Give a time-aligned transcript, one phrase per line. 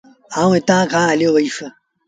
[0.39, 1.57] آئوٚݩ هتآݩ کآݩ هليو وهيٚس۔